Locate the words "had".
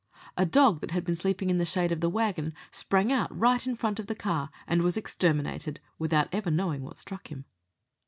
0.89-1.03